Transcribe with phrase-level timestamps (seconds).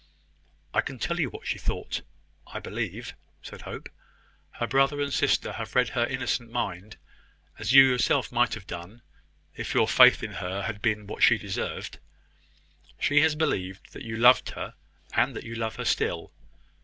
[0.73, 2.01] "I can tell you what she has thought,
[2.47, 3.13] I believe,"
[3.43, 3.87] said Hope.
[4.53, 6.97] "Her brother and sister have read her innocent mind,
[7.59, 9.03] as you yourself might have done,
[9.55, 11.99] if your faith in her had been what she deserved.
[12.99, 14.73] She has believed that you loved her,
[15.13, 16.31] and that you love her still.